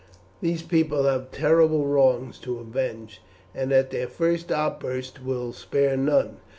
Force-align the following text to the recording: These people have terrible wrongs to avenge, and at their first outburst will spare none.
These 0.41 0.63
people 0.63 1.03
have 1.03 1.29
terrible 1.29 1.85
wrongs 1.85 2.39
to 2.39 2.57
avenge, 2.57 3.21
and 3.53 3.71
at 3.71 3.91
their 3.91 4.07
first 4.07 4.51
outburst 4.51 5.21
will 5.23 5.53
spare 5.53 5.95
none. 5.95 6.37